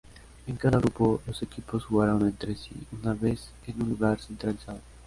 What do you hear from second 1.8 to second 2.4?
jugaron